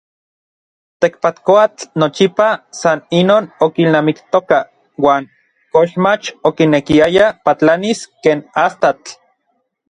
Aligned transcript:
Tekpatkoatl 1.03 1.85
nochipa 2.03 2.47
san 2.79 3.03
inon 3.17 3.49
okilnamiktoka 3.67 4.59
uan 5.05 5.29
koxmach 5.77 6.33
okinekiaya 6.51 7.27
patlanis 7.45 8.01
ken 8.27 8.39
astatl. 8.67 9.09